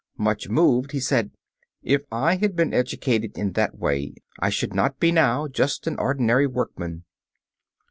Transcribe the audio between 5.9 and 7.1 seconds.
ordinary workman."